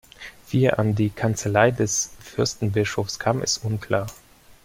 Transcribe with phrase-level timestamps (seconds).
[0.49, 4.07] Wie er an die Kanzlei des Fürstbischofs kam, ist unklar.